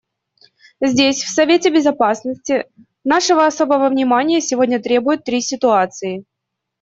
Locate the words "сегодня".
4.41-4.81